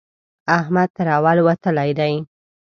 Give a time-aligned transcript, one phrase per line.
[0.57, 2.13] احمد تر اول وتلی دی.